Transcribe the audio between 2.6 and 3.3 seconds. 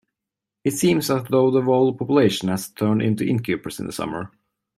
turned into